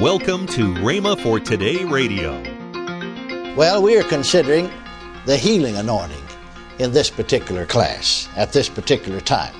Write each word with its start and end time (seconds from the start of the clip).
Welcome 0.00 0.46
to 0.48 0.74
Rhema 0.76 1.20
for 1.22 1.38
Today 1.38 1.84
Radio. 1.84 2.32
Well, 3.54 3.82
we 3.82 3.96
are 3.96 4.02
considering 4.02 4.68
the 5.26 5.36
healing 5.36 5.76
anointing 5.76 6.24
in 6.78 6.92
this 6.92 7.10
particular 7.10 7.66
class 7.66 8.28
at 8.34 8.52
this 8.52 8.68
particular 8.68 9.20
time. 9.20 9.54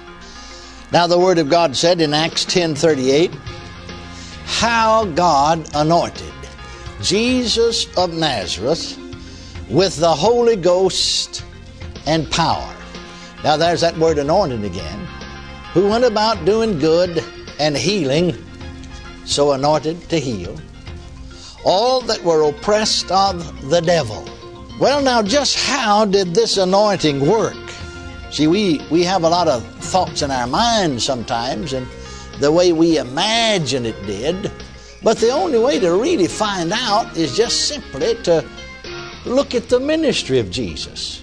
Now 0.91 1.07
the 1.07 1.19
word 1.19 1.39
of 1.39 1.49
God 1.49 1.77
said 1.77 2.01
in 2.01 2.15
Acts 2.15 2.45
10:38 2.47 3.33
how 4.47 5.05
God 5.05 5.69
anointed 5.75 6.33
Jesus 7.03 7.87
of 7.97 8.13
Nazareth 8.13 8.99
with 9.69 9.97
the 9.97 10.15
Holy 10.15 10.57
Ghost 10.57 11.45
and 12.07 12.29
power. 12.31 12.75
Now 13.45 13.57
there's 13.57 13.83
that 13.83 13.97
word 13.99 14.19
anointed 14.19 14.65
again. 14.65 15.07
Who 15.75 15.89
went 15.89 16.05
about 16.05 16.45
doing 16.45 16.79
good 16.79 17.23
and 17.61 17.77
healing, 17.77 18.35
so 19.25 19.53
anointed 19.53 20.09
to 20.09 20.19
heal, 20.19 20.57
all 21.65 22.01
that 22.03 22.23
were 22.25 22.43
oppressed 22.49 23.11
of 23.11 23.71
the 23.71 23.81
devil. 23.81 24.25
Well, 24.81 25.03
now, 25.03 25.23
just 25.23 25.57
how 25.57 26.05
did 26.05 26.35
this 26.35 26.57
anointing 26.57 27.27
work? 27.27 27.57
See, 28.31 28.47
we, 28.47 28.81
we 28.91 29.05
have 29.05 29.25
a 29.25 29.29
lot 29.29 29.47
of 29.47 29.65
thoughts 29.85 30.23
in 30.23 30.31
our 30.31 30.47
minds 30.47 31.05
sometimes, 31.05 31.73
and 31.73 31.87
the 32.41 32.51
way 32.51 32.73
we 32.73 32.99
imagine 32.99 33.87
it 33.87 34.07
did. 34.07 34.51
But 35.03 35.19
the 35.19 35.31
only 35.31 35.59
way 35.59 35.79
to 35.81 35.93
really 35.95 36.29
find 36.29 36.73
out 36.73 37.17
is 37.17 37.37
just 37.37 37.69
simply 37.69 38.15
to 38.23 38.45
look 39.27 39.55
at 39.55 39.69
the 39.69 39.79
ministry 39.79 40.39
of 40.39 40.51
Jesus. 40.51 41.23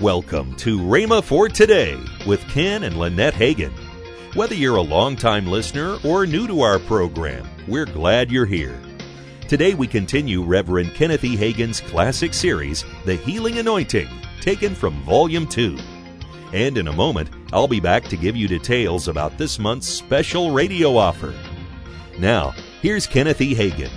Welcome 0.00 0.54
to 0.56 0.78
Rhema 0.78 1.24
for 1.24 1.48
Today 1.48 1.98
with 2.26 2.46
Ken 2.48 2.84
and 2.84 2.96
Lynette 2.96 3.34
Hagin. 3.34 3.72
Whether 4.34 4.54
you're 4.54 4.76
a 4.76 4.82
longtime 4.82 5.46
listener 5.46 5.96
or 6.04 6.26
new 6.26 6.46
to 6.48 6.60
our 6.60 6.78
program, 6.78 7.48
we're 7.66 7.86
glad 7.86 8.30
you're 8.30 8.44
here. 8.44 8.78
Today 9.48 9.72
we 9.72 9.86
continue 9.86 10.42
Reverend 10.42 10.92
Kenneth 10.92 11.24
E. 11.24 11.34
Hagin's 11.34 11.80
classic 11.80 12.34
series, 12.34 12.84
The 13.06 13.14
Healing 13.14 13.58
Anointing, 13.58 14.06
taken 14.42 14.74
from 14.74 15.02
Volume 15.04 15.46
2. 15.46 15.78
And 16.52 16.76
in 16.76 16.88
a 16.88 16.92
moment, 16.92 17.30
I'll 17.54 17.66
be 17.66 17.80
back 17.80 18.04
to 18.04 18.18
give 18.18 18.36
you 18.36 18.48
details 18.48 19.08
about 19.08 19.38
this 19.38 19.58
month's 19.58 19.88
special 19.88 20.50
radio 20.50 20.94
offer. 20.98 21.34
Now, 22.18 22.54
here's 22.82 23.06
Kenneth 23.06 23.40
E. 23.40 23.54
Hagin. 23.54 23.90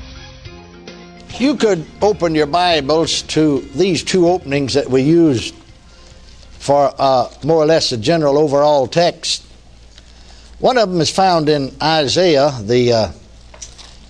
You 1.41 1.57
could 1.57 1.85
open 2.01 2.35
your 2.35 2.47
Bibles 2.47 3.23
to 3.23 3.59
these 3.75 4.01
two 4.01 4.29
openings 4.29 4.75
that 4.75 4.89
we 4.89 5.01
used 5.01 5.53
for 6.51 6.93
uh, 6.97 7.29
more 7.43 7.57
or 7.57 7.65
less 7.65 7.91
a 7.91 7.97
general 7.97 8.37
overall 8.37 8.87
text. 8.87 9.50
One 10.61 10.77
of 10.77 10.91
them 10.91 11.01
is 11.01 11.09
found 11.09 11.49
in 11.49 11.75
Isaiah, 11.81 12.55
the 12.61 12.93
uh, 12.93 13.11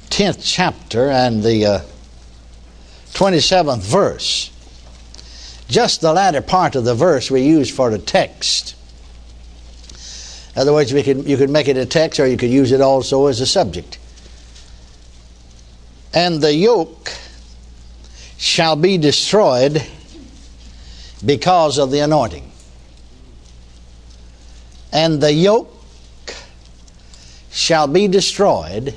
10th 0.10 0.42
chapter 0.44 1.10
and 1.10 1.42
the 1.42 1.66
uh, 1.66 1.80
27th 3.14 3.80
verse. 3.80 4.52
Just 5.70 6.02
the 6.02 6.12
latter 6.12 6.42
part 6.42 6.76
of 6.76 6.84
the 6.84 6.94
verse 6.94 7.32
we 7.32 7.44
use 7.44 7.74
for 7.74 7.90
the 7.90 7.98
text. 7.98 8.76
In 10.54 10.62
other 10.62 10.74
words, 10.74 10.92
we 10.92 11.04
could, 11.04 11.26
you 11.26 11.38
could 11.38 11.50
make 11.50 11.70
it 11.70 11.78
a 11.78 11.86
text 11.86 12.20
or 12.20 12.28
you 12.28 12.36
could 12.36 12.50
use 12.50 12.74
it 12.74 12.82
also 12.82 13.28
as 13.28 13.40
a 13.40 13.46
subject. 13.46 13.98
And 16.14 16.42
the 16.42 16.54
yoke 16.54 17.14
shall 18.38 18.76
be 18.76 18.98
destroyed 18.98 19.82
because 21.26 21.78
of 21.78 21.92
the 21.92 22.00
anointing. 22.00 22.52
And 24.92 25.22
the 25.22 25.32
yoke 25.32 25.78
shall 27.52 27.88
be 27.88 28.08
destroyed 28.08 28.96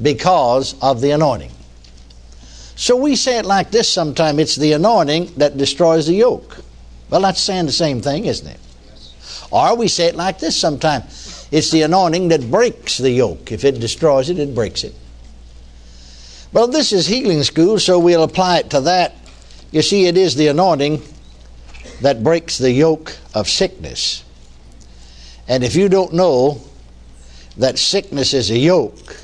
because 0.00 0.74
of 0.82 1.00
the 1.00 1.10
anointing. 1.10 1.50
So 2.76 2.96
we 2.96 3.16
say 3.16 3.38
it 3.38 3.46
like 3.46 3.70
this 3.70 3.88
sometimes 3.88 4.38
it's 4.38 4.56
the 4.56 4.72
anointing 4.72 5.34
that 5.36 5.56
destroys 5.56 6.06
the 6.06 6.14
yoke. 6.14 6.58
Well, 7.10 7.20
that's 7.20 7.40
saying 7.40 7.66
the 7.66 7.72
same 7.72 8.00
thing, 8.00 8.24
isn't 8.24 8.46
it? 8.46 8.58
Yes. 8.86 9.46
Or 9.50 9.76
we 9.76 9.88
say 9.88 10.06
it 10.06 10.16
like 10.16 10.38
this 10.38 10.56
sometimes 10.56 11.48
it's 11.52 11.70
the 11.70 11.82
anointing 11.82 12.28
that 12.28 12.50
breaks 12.50 12.98
the 12.98 13.10
yoke. 13.10 13.52
If 13.52 13.64
it 13.64 13.78
destroys 13.78 14.28
it, 14.28 14.38
it 14.38 14.54
breaks 14.54 14.82
it. 14.82 14.94
Well, 16.52 16.66
this 16.68 16.92
is 16.92 17.06
healing 17.06 17.42
school, 17.42 17.78
so 17.78 17.98
we'll 17.98 18.22
apply 18.22 18.58
it 18.58 18.70
to 18.70 18.80
that. 18.82 19.14
You 19.70 19.82
see, 19.82 20.06
it 20.06 20.16
is 20.16 20.34
the 20.34 20.48
anointing 20.48 21.02
that 22.00 22.22
breaks 22.22 22.58
the 22.58 22.70
yoke 22.70 23.16
of 23.34 23.48
sickness. 23.48 24.24
And 25.46 25.62
if 25.62 25.76
you 25.76 25.88
don't 25.88 26.12
know 26.12 26.60
that 27.58 27.78
sickness 27.78 28.34
is 28.34 28.50
a 28.50 28.58
yoke, 28.58 29.16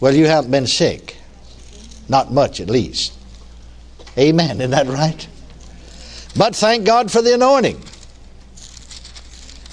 well, 0.00 0.14
you 0.14 0.26
haven't 0.26 0.50
been 0.50 0.66
sick. 0.66 1.16
Not 2.08 2.32
much, 2.32 2.60
at 2.60 2.68
least. 2.68 3.12
Amen. 4.18 4.60
Isn't 4.60 4.70
that 4.70 4.86
right? 4.86 5.26
But 6.36 6.54
thank 6.54 6.84
God 6.84 7.10
for 7.10 7.22
the 7.22 7.34
anointing. 7.34 7.82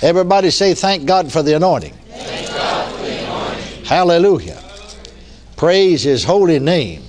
Everybody 0.02 0.50
say, 0.50 0.74
Thank 0.74 1.06
God 1.06 1.32
for 1.32 1.44
the 1.44 1.56
anointing. 1.56 1.94
For 1.94 2.18
the 2.18 3.26
anointing. 3.26 3.86
Hallelujah. 3.86 4.64
Praise 5.56 6.04
His 6.04 6.24
holy 6.24 6.60
name. 6.60 7.04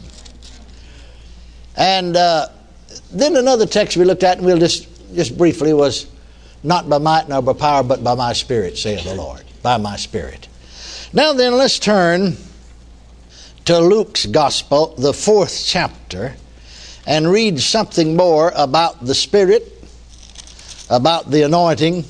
And 1.77 2.17
uh, 2.17 2.49
then 3.11 3.37
another 3.37 3.67
text 3.67 3.97
we 3.97 4.05
looked 4.05 4.23
at, 4.23 4.39
and 4.39 4.47
we'll 4.47 4.59
just, 4.59 4.89
just 5.15 5.37
briefly, 5.37 5.73
was 5.73 6.07
not 6.63 6.89
by 6.89 6.99
might 6.99 7.29
nor 7.29 7.43
by 7.43 7.53
power, 7.53 7.83
but 7.83 8.05
by 8.05 8.15
my 8.15 8.33
spirit, 8.33 8.77
saith 8.79 9.05
the 9.05 9.15
Lord. 9.15 9.43
By 9.65 9.79
my 9.79 9.97
spirit. 9.97 10.47
Now 11.15 11.33
then, 11.33 11.57
let's 11.57 11.79
turn 11.79 12.37
to 13.65 13.79
Luke's 13.79 14.27
Gospel, 14.27 14.95
the 14.99 15.15
fourth 15.15 15.65
chapter, 15.67 16.35
and 17.07 17.31
read 17.31 17.59
something 17.59 18.15
more 18.15 18.53
about 18.55 19.03
the 19.03 19.15
Spirit, 19.15 19.83
about 20.91 21.31
the 21.31 21.47
anointing. 21.47 22.05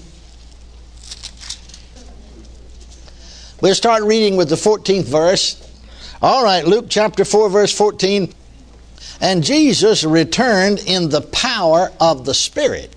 We'll 3.61 3.77
start 3.77 4.03
reading 4.03 4.35
with 4.35 4.49
the 4.49 4.57
14th 4.57 5.05
verse. 5.05 5.61
All 6.21 6.43
right, 6.43 6.67
Luke 6.67 6.87
chapter 6.89 7.25
4, 7.25 7.51
verse 7.51 7.73
14. 7.73 8.35
And 9.21 9.45
Jesus 9.45 10.03
returned 10.03 10.81
in 10.81 11.09
the 11.09 11.21
power 11.21 11.93
of 12.01 12.25
the 12.25 12.35
Spirit. 12.35 12.94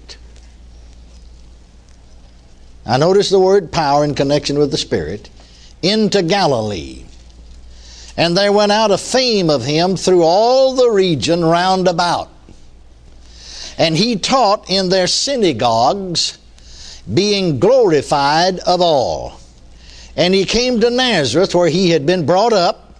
Now, 2.88 2.98
notice 2.98 3.30
the 3.30 3.40
word 3.40 3.72
power 3.72 4.03
in 4.03 4.16
connection 4.16 4.58
with 4.58 4.72
the 4.72 4.78
Spirit. 4.78 5.30
Into 5.84 6.24
Galilee 6.24 7.08
and 8.18 8.36
there 8.36 8.52
went 8.52 8.72
out 8.72 8.90
a 8.90 8.98
fame 8.98 9.52
of 9.52 9.64
him 9.64 9.96
through 9.96 10.24
all 10.24 10.74
the 10.74 10.90
region 10.90 11.46
round 11.46 11.88
about. 11.88 12.30
And 13.78 13.96
he 13.96 14.16
taught 14.16 14.72
in 14.72 14.90
their 14.90 15.06
synagogues, 15.06 16.40
being 17.14 17.59
glorified 17.59 18.58
of 18.59 18.81
all. 18.81 19.40
And 20.16 20.34
he 20.34 20.46
came 20.46 20.81
to 20.81 20.90
Nazareth, 20.90 21.53
where 21.53 21.70
he 21.70 21.92
had 21.92 22.08
been 22.08 22.26
brought 22.26 22.53
up. 22.53 22.96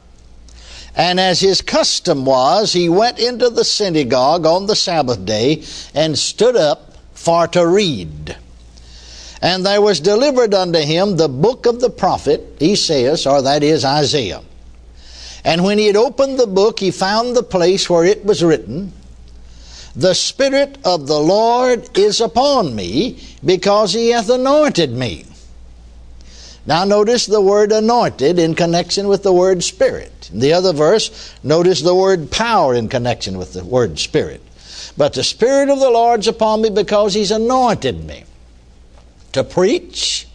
And 0.96 1.20
as 1.20 1.40
his 1.40 1.62
custom 1.62 2.24
was, 2.24 2.74
he 2.74 2.88
went 2.88 3.18
into 3.18 3.50
the 3.50 3.66
synagogue 3.66 4.46
on 4.46 4.68
the 4.68 4.76
Sabbath 4.76 5.26
day 5.26 5.64
and 5.96 6.18
stood 6.18 6.56
up 6.56 6.94
for 7.14 7.48
to 7.48 7.66
read. 7.66 8.38
And 9.42 9.66
there 9.66 9.82
was 9.82 10.00
delivered 10.00 10.54
unto 10.54 10.80
him 10.80 11.16
the 11.16 11.30
book 11.30 11.66
of 11.66 11.80
the 11.80 11.90
prophet 11.90 12.58
Esaias, 12.62 13.28
or 13.28 13.42
that 13.42 13.64
is 13.64 13.86
Isaiah. 13.86 14.42
And 15.44 15.64
when 15.64 15.78
he 15.78 15.88
had 15.88 15.96
opened 15.96 16.40
the 16.40 16.48
book, 16.48 16.80
he 16.80 16.92
found 16.92 17.36
the 17.36 17.44
place 17.44 17.90
where 17.90 18.04
it 18.04 18.26
was 18.26 18.44
written, 18.44 18.92
The 19.96 20.16
Spirit 20.16 20.78
of 20.84 21.08
the 21.08 21.20
Lord 21.20 21.98
is 21.98 22.20
upon 22.20 22.76
me, 22.76 23.20
because 23.46 23.94
he 23.94 24.10
hath 24.10 24.30
anointed 24.30 24.92
me. 24.92 25.26
Now 26.66 26.84
notice 26.84 27.26
the 27.26 27.40
word 27.40 27.72
anointed 27.72 28.40
in 28.40 28.56
connection 28.56 29.08
with 29.08 29.24
the 29.24 29.32
word 29.32 29.64
spirit. 29.64 30.30
In 30.34 30.40
the 30.40 30.52
other 30.52 30.74
verse, 30.74 31.34
notice 31.42 31.82
the 31.82 31.96
word 31.96 32.30
power 32.30 32.76
in 32.76 32.90
connection 32.90 33.38
with 33.38 33.54
the 33.54 33.64
word 33.64 34.00
spirit. 34.00 34.42
But 34.98 35.14
the 35.14 35.24
Spirit 35.24 35.70
of 35.70 35.80
the 35.80 35.90
Lord's 35.90 36.28
upon 36.28 36.64
me 36.64 36.70
because 36.70 37.14
he's 37.14 37.32
anointed 37.32 38.04
me 38.04 38.26
to 39.38 39.44
preach 39.44 40.28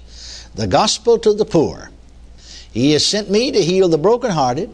the 0.55 0.67
gospel 0.67 1.19
to 1.19 1.33
the 1.33 1.45
poor. 1.45 1.91
He 2.73 2.93
has 2.93 3.05
sent 3.05 3.31
me 3.31 3.53
to 3.53 3.63
heal 3.63 3.89
the 3.89 3.99
brokenhearted, 3.99 4.71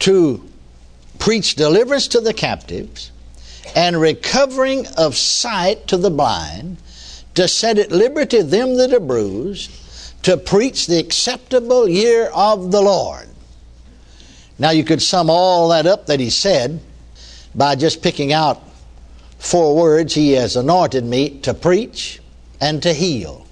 to 0.00 0.48
preach 1.18 1.54
deliverance 1.54 2.08
to 2.08 2.20
the 2.20 2.32
captives 2.32 3.10
and 3.74 4.00
recovering 4.00 4.86
of 4.96 5.16
sight 5.16 5.86
to 5.88 5.96
the 5.96 6.10
blind, 6.10 6.78
to 7.34 7.48
set 7.48 7.78
at 7.78 7.90
liberty 7.90 8.40
them 8.40 8.76
that 8.76 8.92
are 8.92 9.00
bruised, 9.00 9.70
to 10.22 10.36
preach 10.36 10.86
the 10.86 10.98
acceptable 10.98 11.88
year 11.88 12.30
of 12.34 12.70
the 12.72 12.80
Lord. 12.80 13.28
Now 14.58 14.70
you 14.70 14.84
could 14.84 15.02
sum 15.02 15.28
all 15.28 15.68
that 15.68 15.86
up 15.86 16.06
that 16.06 16.20
he 16.20 16.30
said 16.30 16.80
by 17.54 17.74
just 17.74 18.02
picking 18.02 18.32
out 18.32 18.62
four 19.38 19.76
words 19.76 20.14
He 20.14 20.32
has 20.32 20.56
anointed 20.56 21.04
me 21.04 21.40
to 21.40 21.54
preach 21.54 22.20
and 22.60 22.82
to 22.82 22.92
heal. 22.92 23.46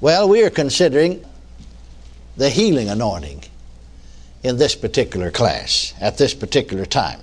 Well, 0.00 0.28
we 0.28 0.42
are 0.42 0.50
considering 0.50 1.24
the 2.36 2.50
healing 2.50 2.88
anointing 2.88 3.44
in 4.42 4.58
this 4.58 4.74
particular 4.74 5.30
class 5.30 5.94
at 6.00 6.18
this 6.18 6.34
particular 6.34 6.84
time. 6.84 7.20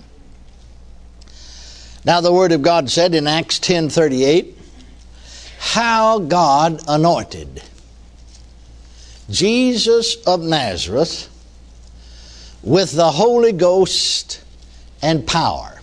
Now 2.05 2.19
the 2.19 2.33
word 2.33 2.51
of 2.51 2.61
God 2.61 2.89
said 2.89 3.15
in 3.15 3.27
Acts 3.27 3.59
10:38 3.59 4.57
how 5.59 6.19
God 6.19 6.81
anointed 6.87 7.63
Jesus 9.29 10.15
of 10.27 10.41
Nazareth 10.41 11.29
with 12.61 12.91
the 12.91 13.11
Holy 13.11 13.53
Ghost 13.53 14.42
and 15.03 15.27
power. 15.27 15.81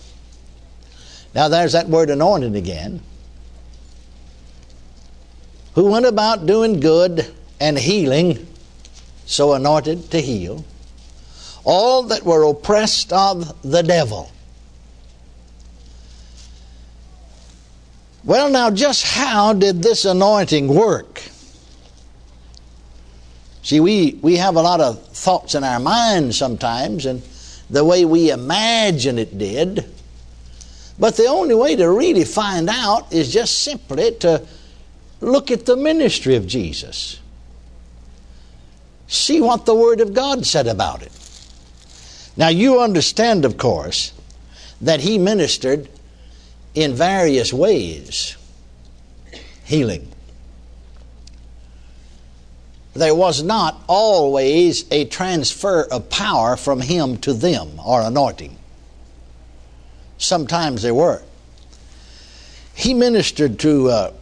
Now 1.33 1.47
there's 1.47 1.71
that 1.71 1.87
word 1.87 2.09
anointed 2.09 2.55
again. 2.55 3.01
Who 5.75 5.85
went 5.85 6.05
about 6.05 6.45
doing 6.45 6.81
good 6.81 7.33
and 7.59 7.77
healing, 7.77 8.47
so 9.25 9.53
anointed 9.53 10.11
to 10.11 10.19
heal, 10.19 10.65
all 11.63 12.03
that 12.03 12.23
were 12.23 12.43
oppressed 12.43 13.13
of 13.13 13.61
the 13.61 13.83
devil. 13.83 14.29
Well, 18.23 18.49
now, 18.49 18.69
just 18.69 19.03
how 19.03 19.53
did 19.53 19.81
this 19.81 20.05
anointing 20.05 20.67
work? 20.67 21.23
See, 23.63 23.79
we, 23.79 24.19
we 24.21 24.37
have 24.37 24.55
a 24.55 24.61
lot 24.61 24.81
of 24.81 25.07
thoughts 25.07 25.55
in 25.55 25.63
our 25.63 25.79
minds 25.79 26.37
sometimes, 26.37 27.05
and 27.05 27.23
the 27.71 27.85
way 27.85 28.03
we 28.03 28.29
imagine 28.29 29.17
it 29.17 29.37
did. 29.37 29.85
But 30.99 31.15
the 31.15 31.25
only 31.25 31.55
way 31.55 31.75
to 31.77 31.89
really 31.89 32.25
find 32.25 32.69
out 32.69 33.11
is 33.11 33.33
just 33.33 33.63
simply 33.63 34.11
to 34.19 34.45
look 35.21 35.49
at 35.49 35.65
the 35.65 35.77
ministry 35.77 36.35
of 36.35 36.45
Jesus. 36.45 37.19
See 39.07 39.41
what 39.41 39.65
the 39.65 39.73
Word 39.73 40.01
of 40.01 40.13
God 40.13 40.45
said 40.45 40.67
about 40.67 41.01
it. 41.01 41.11
Now, 42.35 42.49
you 42.49 42.81
understand, 42.81 43.45
of 43.45 43.57
course, 43.57 44.13
that 44.81 44.99
He 44.99 45.17
ministered 45.17 45.87
in 46.75 46.93
various 46.93 47.53
ways 47.53 48.37
healing. 49.63 50.11
There 52.93 53.15
was 53.15 53.41
not 53.41 53.81
always 53.87 54.85
a 54.91 55.05
transfer 55.05 55.83
of 55.83 56.09
power 56.09 56.57
from 56.57 56.81
him 56.81 57.17
to 57.19 57.33
them 57.33 57.79
or 57.85 58.01
anointing. 58.01 58.57
Sometimes 60.17 60.81
there 60.81 60.93
were. 60.93 61.23
He 62.73 62.93
ministered 62.93 63.59
to 63.59 63.89
uh, 63.89 64.13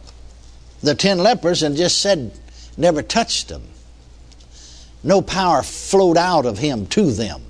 the 0.82 0.94
ten 0.94 1.18
lepers 1.18 1.62
and 1.62 1.76
just 1.76 2.00
said, 2.00 2.32
never 2.76 3.02
touched 3.02 3.48
them. 3.48 3.62
No 5.02 5.22
power 5.22 5.62
flowed 5.62 6.16
out 6.16 6.46
of 6.46 6.58
him 6.58 6.86
to 6.88 7.10
them. 7.10 7.42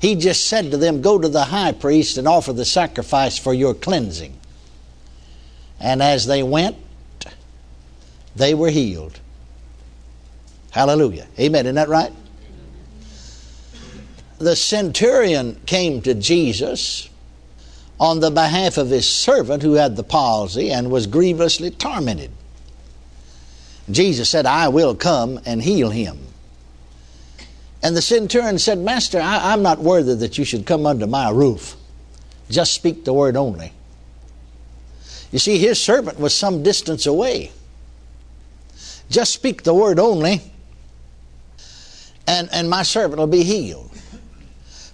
He 0.00 0.16
just 0.16 0.46
said 0.46 0.70
to 0.70 0.76
them, 0.76 1.00
Go 1.00 1.18
to 1.18 1.28
the 1.28 1.44
high 1.44 1.72
priest 1.72 2.18
and 2.18 2.28
offer 2.28 2.52
the 2.52 2.64
sacrifice 2.64 3.38
for 3.38 3.54
your 3.54 3.74
cleansing. 3.74 4.38
And 5.80 6.02
as 6.02 6.26
they 6.26 6.42
went, 6.42 6.76
they 8.36 8.54
were 8.54 8.70
healed. 8.70 9.20
Hallelujah. 10.74 11.28
Amen. 11.38 11.66
Isn't 11.66 11.76
that 11.76 11.88
right? 11.88 12.12
The 14.38 14.56
centurion 14.56 15.60
came 15.66 16.02
to 16.02 16.14
Jesus 16.14 17.08
on 18.00 18.18
the 18.18 18.32
behalf 18.32 18.76
of 18.76 18.90
his 18.90 19.08
servant 19.08 19.62
who 19.62 19.74
had 19.74 19.94
the 19.94 20.02
palsy 20.02 20.72
and 20.72 20.90
was 20.90 21.06
grievously 21.06 21.70
tormented. 21.70 22.32
Jesus 23.88 24.28
said, 24.28 24.46
I 24.46 24.66
will 24.66 24.96
come 24.96 25.38
and 25.46 25.62
heal 25.62 25.90
him. 25.90 26.18
And 27.80 27.96
the 27.96 28.02
centurion 28.02 28.58
said, 28.58 28.78
Master, 28.78 29.20
I, 29.20 29.52
am 29.52 29.62
not 29.62 29.78
worthy 29.78 30.14
that 30.16 30.38
you 30.38 30.44
should 30.44 30.66
come 30.66 30.86
under 30.86 31.06
my 31.06 31.30
roof. 31.30 31.76
Just 32.50 32.72
speak 32.72 33.04
the 33.04 33.12
word 33.12 33.36
only. 33.36 33.72
You 35.30 35.38
see, 35.38 35.56
his 35.58 35.80
servant 35.80 36.18
was 36.18 36.34
some 36.34 36.64
distance 36.64 37.06
away. 37.06 37.52
Just 39.08 39.32
speak 39.32 39.62
the 39.62 39.74
word 39.74 40.00
only, 40.00 40.42
and, 42.26 42.48
and 42.52 42.68
my 42.68 42.82
servant 42.82 43.18
will 43.18 43.26
be 43.26 43.42
healed. 43.42 43.90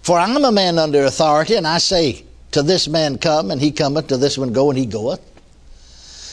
For 0.02 0.18
I'm 0.18 0.44
a 0.44 0.52
man 0.52 0.78
under 0.78 1.04
authority, 1.04 1.54
and 1.56 1.66
I 1.66 1.78
say 1.78 2.24
to 2.52 2.62
this 2.62 2.88
man, 2.88 3.18
Come, 3.18 3.50
and 3.50 3.60
he 3.60 3.70
cometh, 3.70 4.08
to 4.08 4.16
this 4.16 4.38
one, 4.38 4.52
Go, 4.52 4.70
and 4.70 4.78
he 4.78 4.86
goeth. 4.86 5.20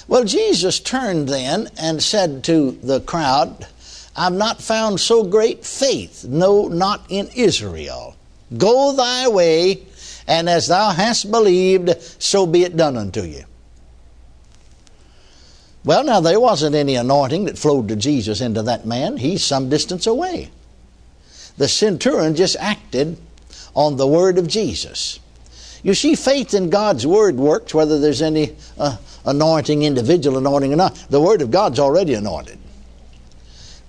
Well, 0.08 0.24
Jesus 0.24 0.80
turned 0.80 1.28
then 1.28 1.70
and 1.78 2.02
said 2.02 2.44
to 2.46 2.72
the 2.72 3.02
crowd, 3.02 3.68
I've 4.16 4.34
not 4.34 4.62
found 4.62 5.00
so 5.00 5.24
great 5.24 5.66
faith, 5.66 6.26
no, 6.26 6.68
not 6.68 7.06
in 7.10 7.28
Israel. 7.36 8.16
Go 8.58 8.94
thy 8.94 9.28
way, 9.28 9.86
and 10.28 10.50
as 10.50 10.68
thou 10.68 10.92
hast 10.92 11.30
believed, 11.30 12.02
so 12.20 12.48
be 12.48 12.64
it 12.64 12.78
done 12.78 12.98
unto 12.98 13.22
you. 13.22 13.44
Well, 15.84 16.04
now, 16.04 16.20
there 16.20 16.40
wasn't 16.40 16.76
any 16.76 16.96
anointing 16.96 17.46
that 17.46 17.58
flowed 17.58 17.88
to 17.90 17.96
Jesus 17.96 18.42
into 18.42 18.62
that 18.64 18.86
man. 18.86 19.18
He's 19.18 19.44
some 19.44 19.70
distance 19.70 20.08
away. 20.08 20.50
The 21.58 21.68
centurion 21.68 22.36
just 22.36 22.56
acted 22.60 23.18
on 23.76 23.98
the 23.98 24.08
word 24.08 24.38
of 24.38 24.48
Jesus. 24.48 25.20
You 25.84 25.94
see, 25.94 26.16
faith 26.16 26.54
in 26.54 26.70
God's 26.70 27.06
word 27.06 27.36
works 27.38 27.74
whether 27.74 28.00
there's 28.00 28.22
any 28.22 28.56
uh, 28.78 28.98
anointing, 29.26 29.84
individual 29.84 30.38
anointing 30.38 30.74
or 30.74 30.76
not. 30.76 30.96
The 31.10 31.22
word 31.22 31.42
of 31.42 31.52
God's 31.52 31.80
already 31.80 32.14
anointed. 32.14 32.58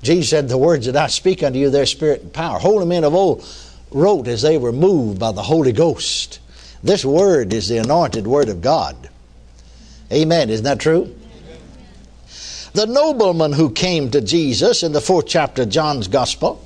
Jesus 0.02 0.30
said, 0.30 0.48
The 0.48 0.58
words 0.58 0.86
that 0.86 0.96
I 0.96 1.08
speak 1.08 1.42
unto 1.42 1.58
you, 1.58 1.70
their 1.70 1.86
spirit 1.86 2.22
and 2.22 2.32
power. 2.32 2.58
Holy 2.58 2.86
men 2.86 3.04
of 3.04 3.14
old 3.14 3.44
wrote 3.90 4.28
as 4.28 4.42
they 4.42 4.58
were 4.58 4.72
moved 4.72 5.18
by 5.18 5.32
the 5.32 5.42
Holy 5.42 5.72
Ghost. 5.72 6.40
This 6.82 7.04
word 7.04 7.52
is 7.52 7.68
the 7.68 7.78
anointed 7.78 8.26
word 8.26 8.48
of 8.48 8.60
God. 8.60 9.08
Amen. 10.12 10.50
Isn't 10.50 10.64
that 10.64 10.78
true? 10.78 11.14
The 12.74 12.86
nobleman 12.86 13.54
who 13.54 13.70
came 13.70 14.10
to 14.10 14.20
Jesus 14.20 14.82
in 14.82 14.92
the 14.92 15.00
fourth 15.00 15.26
chapter 15.26 15.62
of 15.62 15.70
John's 15.70 16.06
Gospel 16.06 16.64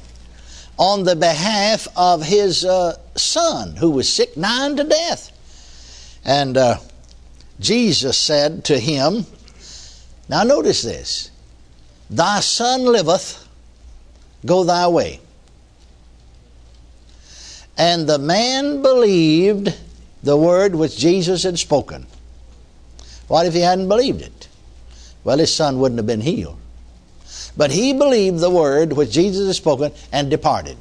on 0.79 1.05
the 1.05 1.17
behalf 1.17 1.87
of 1.97 2.23
his 2.23 2.65
uh, 2.65 2.97
son 3.15 3.77
who 3.77 3.91
was 3.91 4.13
sick 4.13 4.37
nine 4.37 4.77
to 4.77 4.85
death. 4.85 5.31
And 6.25 6.57
uh, 6.57 6.79
Jesus 7.61 8.17
said 8.19 8.65
to 8.67 8.79
him, 8.79 9.27
Now 10.29 10.43
notice 10.43 10.83
this. 10.83 11.31
Thy 12.11 12.41
son 12.41 12.85
liveth, 12.85 13.49
go 14.45 14.65
thy 14.65 14.89
way. 14.89 15.21
And 17.77 18.07
the 18.07 18.19
man 18.19 18.83
believed 18.83 19.75
the 20.23 20.37
word 20.37 20.75
which 20.75 20.97
Jesus 20.97 21.43
had 21.43 21.59
spoken. 21.59 22.07
What 23.29 23.47
if 23.47 23.55
he 23.55 23.61
hadn't 23.61 23.89
believed 23.89 24.21
it? 24.21 24.49
Well, 25.25 25.39
his 25.39 25.55
son 25.55 25.79
wouldn't 25.79 25.99
have 25.99 26.07
been 26.07 26.21
healed. 26.21 26.59
But 27.57 27.71
he 27.71 27.93
believed 27.93 28.41
the 28.41 28.51
word 28.51 28.93
which 28.93 29.11
Jesus 29.11 29.47
had 29.47 29.57
spoken 29.57 29.93
and 30.13 30.31
departed. 30.31 30.77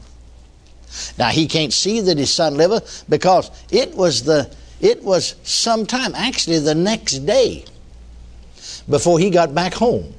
Now 1.17 1.29
he 1.29 1.47
can't 1.47 1.73
see 1.73 2.01
that 2.01 2.17
his 2.17 2.33
son 2.33 2.55
liveth 2.55 3.05
because 3.07 3.49
it 3.71 3.95
was 3.95 4.23
the 4.23 4.53
it 4.81 5.03
was 5.03 5.35
sometime 5.43 6.15
actually 6.15 6.59
the 6.59 6.75
next 6.75 7.19
day 7.19 7.65
before 8.89 9.19
he 9.19 9.29
got 9.29 9.53
back 9.53 9.75
home. 9.75 10.13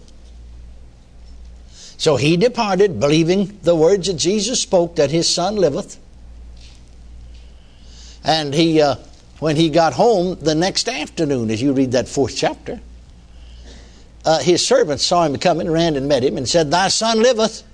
So 2.03 2.17
he 2.17 2.37
departed, 2.37 2.99
believing 2.99 3.59
the 3.63 3.77
words 3.77 4.07
that 4.07 4.15
Jesus 4.15 4.61
spoke 4.61 4.97
that 4.97 5.11
his 5.11 5.33
son 5.33 5.57
liveth. 5.57 5.99
And 8.25 8.55
he, 8.55 8.81
uh, 8.81 8.97
when 9.39 9.57
he 9.57 9.69
got 9.69 9.93
home 9.93 10.37
the 10.41 10.55
next 10.55 10.89
afternoon, 10.89 11.51
as 11.51 11.61
you 11.61 11.73
read 11.73 11.93
that 11.93 12.09
fourth 12.09 12.37
chapter, 12.37 12.81
uh, 14.25 14.39
his 14.39 14.67
servants 14.67 15.05
saw 15.05 15.25
him 15.25 15.37
coming, 15.39 15.71
ran 15.71 15.97
and 15.97 16.09
met 16.09 16.23
him, 16.23 16.37
and 16.37 16.49
said, 16.49 16.71
Thy 16.71 16.89
son 16.89 17.23
liveth. 17.23 17.65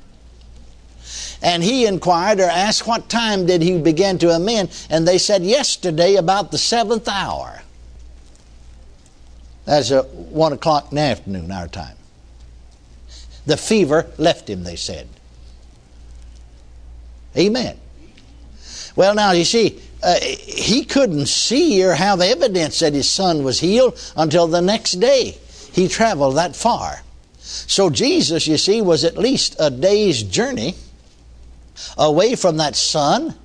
And 1.42 1.62
he 1.62 1.86
inquired 1.86 2.40
or 2.40 2.44
asked, 2.48 2.86
What 2.86 3.08
time 3.08 3.46
did 3.46 3.62
he 3.62 3.78
begin 3.78 4.18
to 4.18 4.30
amend? 4.30 4.70
And 4.90 5.06
they 5.06 5.18
said, 5.18 5.42
Yesterday, 5.42 6.16
about 6.16 6.50
the 6.50 6.58
seventh 6.58 7.08
hour. 7.08 7.62
That's 9.64 9.92
at 9.92 10.08
one 10.14 10.52
o'clock 10.52 10.90
in 10.90 10.96
the 10.96 11.02
afternoon, 11.02 11.52
our 11.52 11.68
time. 11.68 11.96
The 13.44 13.56
fever 13.56 14.10
left 14.16 14.48
him, 14.48 14.64
they 14.64 14.76
said. 14.76 15.08
Amen. 17.36 17.78
Well, 18.96 19.14
now, 19.14 19.32
you 19.32 19.44
see, 19.44 19.80
uh, 20.02 20.16
he 20.20 20.84
couldn't 20.84 21.26
see 21.26 21.84
or 21.84 21.94
have 21.94 22.20
evidence 22.20 22.80
that 22.80 22.94
his 22.94 23.08
son 23.08 23.44
was 23.44 23.60
healed 23.60 23.98
until 24.16 24.46
the 24.46 24.60
next 24.60 24.92
day. 24.92 25.36
He 25.78 25.86
traveled 25.86 26.34
that 26.38 26.56
far. 26.56 27.02
So, 27.38 27.88
Jesus, 27.88 28.48
you 28.48 28.58
see, 28.58 28.82
was 28.82 29.04
at 29.04 29.16
least 29.16 29.54
a 29.60 29.70
day's 29.70 30.24
journey 30.24 30.74
away 31.96 32.34
from 32.34 32.56
that 32.56 32.74
son. 32.74 33.36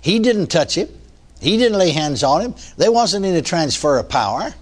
He 0.00 0.18
didn't 0.18 0.46
touch 0.46 0.78
him, 0.78 0.88
he 1.42 1.58
didn't 1.58 1.76
lay 1.76 1.90
hands 1.90 2.24
on 2.24 2.40
him. 2.40 2.54
There 2.78 2.90
wasn't 2.90 3.26
any 3.26 3.42
transfer 3.42 3.98
of 3.98 4.08
power. 4.08 4.54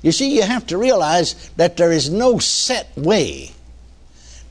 You 0.00 0.12
see, 0.12 0.36
you 0.36 0.42
have 0.42 0.68
to 0.68 0.78
realize 0.78 1.50
that 1.56 1.76
there 1.76 1.90
is 1.90 2.08
no 2.08 2.38
set 2.38 2.96
way. 2.96 3.50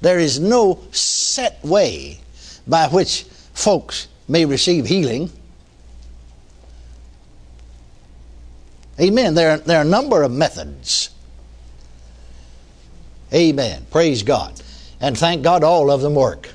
There 0.01 0.19
is 0.19 0.41
no 0.41 0.83
set 0.91 1.63
way 1.63 2.19
by 2.67 2.89
which 2.89 3.23
folks 3.53 4.09
may 4.27 4.43
receive 4.43 4.85
healing. 4.85 5.31
Amen. 8.99 9.33
There, 9.33 9.59
there 9.59 9.77
are 9.77 9.83
a 9.83 9.85
number 9.85 10.23
of 10.23 10.31
methods. 10.33 11.11
Amen. 13.33 13.85
Praise 13.91 14.23
God. 14.23 14.61
And 14.99 15.17
thank 15.17 15.43
God 15.43 15.63
all 15.63 15.91
of 15.91 16.01
them 16.01 16.15
work. 16.15 16.49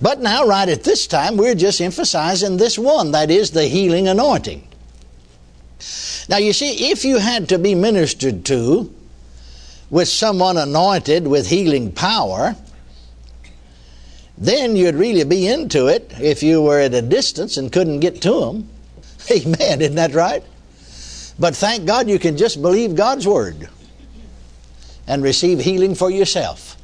But 0.00 0.20
now, 0.20 0.46
right 0.46 0.68
at 0.68 0.82
this 0.82 1.06
time, 1.06 1.36
we're 1.36 1.54
just 1.54 1.80
emphasizing 1.80 2.56
this 2.56 2.78
one 2.78 3.12
that 3.12 3.30
is 3.30 3.50
the 3.50 3.64
healing 3.64 4.08
anointing. 4.08 4.66
Now, 6.28 6.38
you 6.38 6.52
see, 6.52 6.90
if 6.90 7.04
you 7.04 7.18
had 7.18 7.48
to 7.50 7.58
be 7.58 7.74
ministered 7.74 8.44
to 8.46 8.94
with 9.90 10.08
someone 10.08 10.56
anointed 10.56 11.26
with 11.26 11.48
healing 11.48 11.92
power, 11.92 12.56
then 14.38 14.74
you'd 14.74 14.94
really 14.94 15.24
be 15.24 15.46
into 15.46 15.88
it 15.88 16.14
if 16.18 16.42
you 16.42 16.62
were 16.62 16.80
at 16.80 16.94
a 16.94 17.02
distance 17.02 17.58
and 17.58 17.70
couldn't 17.70 18.00
get 18.00 18.22
to 18.22 18.40
them. 18.40 18.68
Amen, 19.30 19.82
isn't 19.82 19.96
that 19.96 20.14
right? 20.14 20.42
But 21.38 21.54
thank 21.54 21.84
God 21.84 22.08
you 22.08 22.18
can 22.18 22.38
just 22.38 22.62
believe 22.62 22.94
God's 22.94 23.26
Word 23.26 23.68
and 25.06 25.22
receive 25.22 25.60
healing 25.60 25.94
for 25.94 26.10
yourself. 26.10 26.76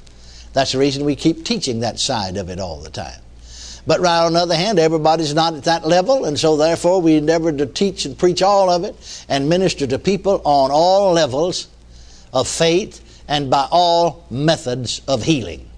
That's 0.52 0.72
the 0.72 0.78
reason 0.78 1.04
we 1.04 1.16
keep 1.16 1.44
teaching 1.44 1.80
that 1.80 1.98
side 1.98 2.36
of 2.36 2.48
it 2.48 2.58
all 2.58 2.80
the 2.80 2.90
time. 2.90 3.20
But 3.86 4.00
right 4.00 4.24
on 4.24 4.32
the 4.32 4.40
other 4.40 4.56
hand, 4.56 4.78
everybody's 4.78 5.34
not 5.34 5.54
at 5.54 5.64
that 5.64 5.86
level, 5.86 6.24
and 6.24 6.38
so 6.38 6.56
therefore 6.56 7.00
we 7.00 7.14
endeavor 7.14 7.52
to 7.52 7.66
teach 7.66 8.04
and 8.04 8.18
preach 8.18 8.42
all 8.42 8.68
of 8.68 8.82
it 8.84 8.96
and 9.28 9.48
minister 9.48 9.86
to 9.86 9.98
people 9.98 10.42
on 10.44 10.70
all 10.72 11.12
levels 11.12 11.68
of 12.32 12.48
faith 12.48 13.00
and 13.28 13.48
by 13.48 13.68
all 13.70 14.24
methods 14.30 15.02
of 15.06 15.22
healing. 15.22 15.68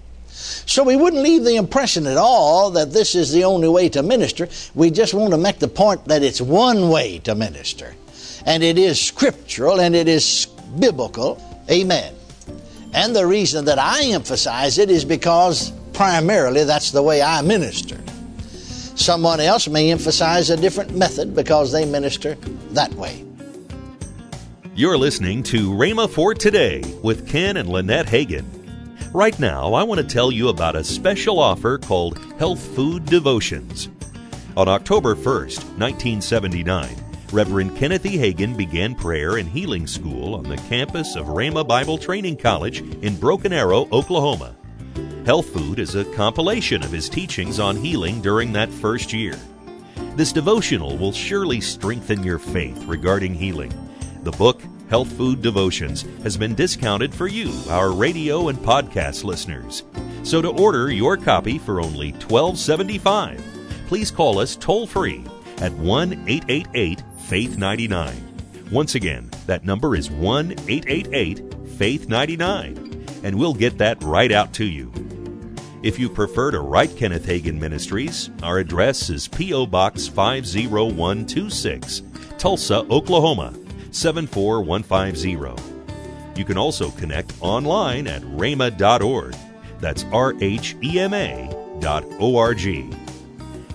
So 0.65 0.83
we 0.83 0.95
wouldn't 0.95 1.21
leave 1.21 1.43
the 1.43 1.57
impression 1.57 2.07
at 2.07 2.17
all 2.17 2.71
that 2.71 2.91
this 2.91 3.13
is 3.13 3.31
the 3.31 3.43
only 3.43 3.67
way 3.67 3.89
to 3.89 4.01
minister. 4.01 4.47
We 4.73 4.89
just 4.89 5.13
want 5.13 5.31
to 5.31 5.37
make 5.37 5.59
the 5.59 5.67
point 5.67 6.05
that 6.05 6.23
it's 6.23 6.41
one 6.41 6.89
way 6.89 7.19
to 7.19 7.35
minister. 7.35 7.95
And 8.45 8.63
it 8.63 8.77
is 8.77 8.99
scriptural 8.99 9.79
and 9.81 9.95
it 9.95 10.07
is 10.07 10.47
biblical. 10.79 11.43
Amen. 11.69 12.15
And 12.93 13.15
the 13.15 13.25
reason 13.25 13.65
that 13.65 13.79
I 13.79 14.05
emphasize 14.05 14.77
it 14.77 14.89
is 14.89 15.05
because 15.05 15.71
primarily 15.93 16.63
that's 16.63 16.91
the 16.91 17.03
way 17.03 17.21
I 17.21 17.41
minister. 17.41 17.99
Someone 18.95 19.39
else 19.39 19.67
may 19.67 19.91
emphasize 19.91 20.49
a 20.49 20.57
different 20.57 20.95
method 20.95 21.35
because 21.35 21.71
they 21.71 21.85
minister 21.85 22.35
that 22.71 22.93
way. 22.93 23.23
You're 24.75 24.97
listening 24.97 25.43
to 25.43 25.71
Rhema 25.71 26.09
for 26.09 26.33
Today 26.33 26.81
with 27.03 27.27
Ken 27.27 27.57
and 27.57 27.69
Lynette 27.69 28.07
Hagin. 28.07 28.45
Right 29.13 29.37
now, 29.39 29.73
I 29.73 29.83
want 29.83 29.99
to 30.01 30.07
tell 30.07 30.31
you 30.31 30.49
about 30.49 30.75
a 30.75 30.83
special 30.83 31.39
offer 31.39 31.77
called 31.77 32.17
Health 32.39 32.61
Food 32.75 33.05
Devotions. 33.05 33.89
On 34.55 34.67
October 34.67 35.15
1st, 35.15 35.63
1979, 35.77 36.95
Reverend 37.31 37.77
Kenneth 37.77 38.07
E. 38.07 38.17
Hagin 38.17 38.57
began 38.57 38.95
prayer 38.95 39.37
and 39.37 39.47
healing 39.47 39.85
school 39.85 40.33
on 40.33 40.43
the 40.43 40.57
campus 40.57 41.15
of 41.15 41.27
Rhema 41.27 41.67
Bible 41.67 41.99
Training 41.99 42.37
College 42.37 42.81
in 43.03 43.15
Broken 43.17 43.53
Arrow, 43.53 43.87
Oklahoma. 43.91 44.55
Health 45.27 45.49
Food 45.49 45.77
is 45.77 45.93
a 45.93 46.05
compilation 46.15 46.81
of 46.81 46.91
his 46.91 47.07
teachings 47.07 47.59
on 47.59 47.75
healing 47.75 48.19
during 48.19 48.51
that 48.53 48.71
first 48.71 49.13
year. 49.13 49.37
This 50.15 50.33
devotional 50.33 50.97
will 50.97 51.11
surely 51.11 51.61
strengthen 51.61 52.23
your 52.23 52.39
faith 52.39 52.83
regarding 52.85 53.35
healing. 53.35 53.71
The 54.23 54.31
book, 54.31 54.59
Health 54.89 55.11
Food 55.11 55.43
Devotions, 55.43 56.05
has 56.23 56.35
been 56.35 56.55
discounted 56.55 57.13
for 57.13 57.27
you, 57.27 57.53
our 57.69 57.91
radio 57.91 58.47
and 58.47 58.57
podcast 58.57 59.23
listeners. 59.23 59.83
So 60.23 60.41
to 60.41 60.49
order 60.49 60.91
your 60.91 61.15
copy 61.15 61.59
for 61.59 61.79
only 61.79 62.13
$12.75, 62.13 63.39
please 63.87 64.09
call 64.09 64.39
us 64.39 64.55
toll 64.55 64.87
free 64.87 65.23
at 65.59 65.71
1 65.73 66.13
888 66.27 67.03
Faith 67.29 67.57
99. 67.59 68.67
Once 68.71 68.95
again, 68.95 69.29
that 69.45 69.63
number 69.63 69.95
is 69.95 70.09
1 70.09 70.51
888 70.67 71.43
Faith 71.77 72.09
99, 72.09 73.05
and 73.23 73.37
we'll 73.37 73.53
get 73.53 73.77
that 73.77 74.01
right 74.01 74.31
out 74.31 74.51
to 74.53 74.65
you. 74.65 74.91
If 75.83 75.99
you 75.99 76.09
prefer 76.09 76.49
to 76.49 76.61
write 76.61 76.97
Kenneth 76.97 77.27
Hagin 77.27 77.59
Ministries, 77.59 78.31
our 78.41 78.57
address 78.57 79.11
is 79.11 79.27
P.O. 79.27 79.67
Box 79.67 80.07
50126, 80.07 82.01
Tulsa, 82.39 82.77
Oklahoma 82.89 83.53
74150. 83.91 85.61
You 86.35 86.45
can 86.45 86.57
also 86.57 86.89
connect 86.89 87.31
online 87.41 88.07
at 88.07 88.23
rhema.org. 88.23 89.35
That's 89.79 90.03
R 90.05 90.33
H 90.41 90.75
E 90.81 90.99
M 90.99 91.13
A 91.13 91.77
dot 91.79 92.05
O 92.19 92.37
R 92.37 92.55
G. 92.55 92.89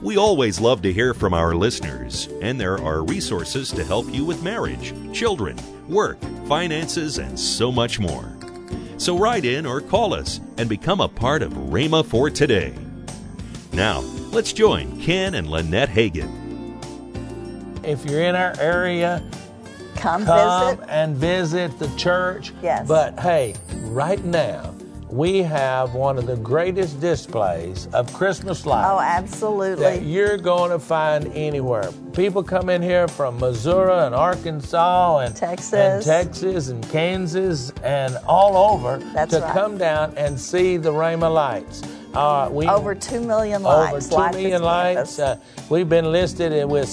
We 0.04 0.18
always 0.18 0.61
love 0.61 0.82
to 0.82 0.92
hear 0.92 1.14
from 1.14 1.32
our 1.32 1.54
listeners, 1.54 2.28
and 2.42 2.61
there 2.61 2.76
are 2.78 3.02
resources 3.02 3.70
to 3.73 3.82
help 3.82 4.12
you 4.12 4.26
with 4.26 4.42
marriage, 4.42 4.92
children, 5.14 5.56
work, 5.88 6.18
finances, 6.46 7.16
and 7.16 7.40
so 7.40 7.73
much 7.73 7.99
more. 7.99 8.30
So 8.99 9.16
write 9.16 9.46
in 9.46 9.64
or 9.64 9.80
call 9.80 10.12
us 10.12 10.40
and 10.58 10.68
become 10.68 11.00
a 11.00 11.08
part 11.08 11.40
of 11.40 11.54
Rhema 11.54 12.04
for 12.04 12.28
today. 12.28 12.75
Now, 13.73 14.00
let's 14.30 14.52
join 14.52 15.00
Ken 15.00 15.34
and 15.34 15.49
Lynette 15.49 15.88
Hagin. 15.88 16.30
If 17.82 18.04
you're 18.04 18.23
in 18.25 18.37
our 18.37 18.54
area, 18.61 19.23
Come, 19.96 20.26
come 20.26 20.76
visit. 20.76 20.90
and 20.90 21.16
visit 21.16 21.78
the 21.78 21.88
church. 21.96 22.52
Yes. 22.62 22.87
But 22.87 23.18
hey, 23.20 23.54
right 23.84 24.23
now, 24.23 24.74
we 25.14 25.42
have 25.42 25.94
one 25.94 26.18
of 26.18 26.26
the 26.26 26.37
greatest 26.38 27.00
displays 27.00 27.87
of 27.92 28.12
Christmas 28.12 28.66
lights. 28.66 28.88
Oh, 28.90 28.99
absolutely. 29.00 29.85
that 29.85 30.02
you're 30.02 30.37
going 30.37 30.71
to 30.73 30.78
find 30.80 31.28
anywhere. 31.35 31.88
People 32.14 32.42
come 32.42 32.68
in 32.68 32.83
here 32.83 33.06
from 33.06 33.38
Missouri 33.38 33.92
and 34.06 34.12
Arkansas 34.12 35.18
and 35.18 35.37
Texas. 35.37 35.73
and 35.73 36.04
Texas 36.04 36.68
and 36.68 36.83
Kansas 36.90 37.71
and 37.85 38.16
all 38.26 38.73
over 38.73 38.97
That's 39.14 39.35
to 39.35 39.40
right. 39.40 39.52
come 39.52 39.78
down 39.78 40.14
and 40.16 40.38
see 40.38 40.78
the 40.78 40.90
Rhema 40.90 41.33
lights. 41.33 41.83
Uh, 42.12 42.49
we 42.50 42.66
Over 42.66 42.94
2 42.97 43.21
million 43.21 43.64
over 43.64 43.92
lights. 43.92 44.09
two 44.09 44.14
light 44.16 44.35
million 44.35 44.62
lights. 44.64 45.18
Uh, 45.21 45.37
we've 45.71 45.88
been 45.88 46.11
listed 46.11 46.68
with 46.68 46.88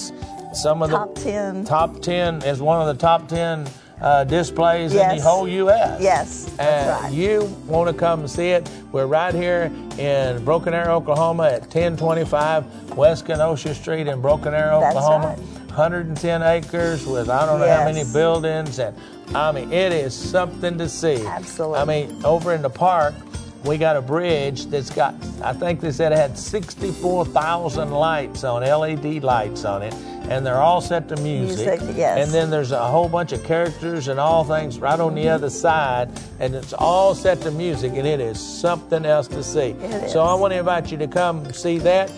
some 0.54 0.80
of 0.82 0.90
Top 0.90 1.14
the 1.16 1.22
10. 1.22 1.64
top 1.64 2.00
ten 2.02 2.42
as 2.44 2.60
one 2.60 2.80
of 2.80 2.86
the 2.86 3.00
top 3.00 3.26
ten 3.26 3.66
uh, 4.02 4.24
displays 4.24 4.92
in 4.94 5.16
the 5.16 5.22
whole 5.22 5.46
U.S. 5.48 6.00
Yes, 6.02 6.44
that's 6.56 6.58
and 6.60 7.04
right. 7.04 7.12
you 7.12 7.44
want 7.66 7.88
to 7.88 7.94
come 7.94 8.20
and 8.20 8.30
see 8.30 8.48
it? 8.48 8.68
We're 8.90 9.06
right 9.06 9.34
here 9.34 9.70
in 9.98 10.44
Broken 10.44 10.74
Arrow, 10.74 10.96
Oklahoma, 10.96 11.44
at 11.44 11.60
1025 11.62 12.96
West 12.96 13.24
Kenosha 13.26 13.74
Street 13.74 14.08
in 14.08 14.20
Broken 14.20 14.52
Arrow, 14.54 14.80
That's 14.80 14.96
Oklahoma. 14.96 15.26
right. 15.28 15.38
110 15.68 16.42
acres 16.42 17.06
with 17.06 17.30
I 17.30 17.46
don't 17.46 17.58
know 17.58 17.66
how 17.68 17.84
many 17.84 18.00
Yes. 18.00 18.12
buildings, 18.12 18.78
and 18.78 18.94
I 19.34 19.52
mean 19.52 19.72
it 19.72 19.92
is 19.92 20.14
something 20.14 20.76
to 20.78 20.88
see. 20.88 21.24
Absolutely. 21.26 21.78
I 21.78 21.84
mean, 21.84 22.24
over 22.24 22.52
in 22.52 22.60
the 22.60 22.68
park, 22.70 23.14
we 23.64 23.78
got 23.78 23.96
a 23.96 24.02
bridge 24.02 24.66
that's 24.66 24.90
got, 24.90 25.14
I 25.42 25.52
think 25.52 25.80
they 25.80 25.92
said 25.92 26.12
it 26.12 26.18
had 26.18 26.36
64,000 26.36 27.90
lights 27.90 28.44
on, 28.44 28.62
LED 28.62 29.22
lights 29.22 29.64
on 29.64 29.82
it, 29.82 29.94
and 30.28 30.44
they're 30.44 30.60
all 30.60 30.80
set 30.80 31.08
to 31.10 31.16
music. 31.16 31.80
Music, 31.80 31.96
yes. 31.96 32.18
And 32.18 32.34
then 32.34 32.50
there's 32.50 32.72
a 32.72 32.88
whole 32.88 33.08
bunch 33.08 33.32
of 33.32 33.44
characters 33.44 34.08
and 34.08 34.18
all 34.18 34.44
things 34.44 34.78
right 34.78 34.98
on 34.98 35.14
the 35.14 35.28
other 35.28 35.50
side, 35.50 36.10
and 36.40 36.54
it's 36.54 36.72
all 36.72 37.14
set 37.14 37.40
to 37.42 37.50
music, 37.50 37.92
and 37.94 38.06
it 38.06 38.20
is 38.20 38.40
something 38.40 39.04
else 39.04 39.28
to 39.28 39.42
see. 39.42 39.70
It 39.70 40.10
so 40.10 40.22
I 40.22 40.34
want 40.34 40.52
to 40.52 40.58
invite 40.58 40.90
you 40.90 40.98
to 40.98 41.06
come 41.06 41.52
see 41.52 41.78
that. 41.78 42.10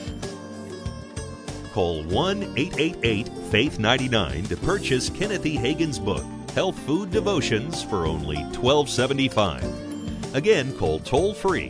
Call 1.73 2.05
1 2.05 2.43
888 2.57 3.29
Faith 3.51 3.79
99 3.79 4.45
to 4.45 4.57
purchase 4.57 5.11
Kenneth 5.11 5.45
E. 5.45 5.57
Hagin's 5.57 5.99
book, 5.99 6.25
Health 6.55 6.79
Food 6.81 7.11
Devotions, 7.11 7.83
for 7.83 8.07
only 8.07 8.37
$12.75. 8.53 9.84
Again, 10.35 10.77
call 10.77 10.99
toll 10.99 11.33
free 11.33 11.69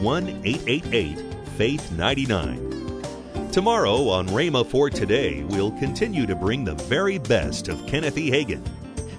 1 0.00 0.28
888 0.44 1.18
Faith 1.56 1.90
99. 1.92 3.50
Tomorrow 3.50 4.08
on 4.08 4.28
Rhema 4.28 4.64
for 4.64 4.88
Today, 4.88 5.42
we'll 5.44 5.72
continue 5.72 6.24
to 6.24 6.36
bring 6.36 6.64
the 6.64 6.74
very 6.74 7.18
best 7.18 7.68
of 7.68 7.84
Kenneth 7.86 8.16
E. 8.16 8.30
Hagin. 8.30 8.64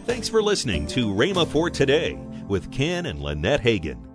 Thanks 0.06 0.30
for 0.30 0.42
listening 0.42 0.88
to 0.88 1.08
Rhema 1.08 1.46
for 1.46 1.70
Today 1.70 2.18
with 2.48 2.72
Ken 2.72 3.06
and 3.08 3.22
Lynette 3.22 3.62
Hagin. 3.62 4.14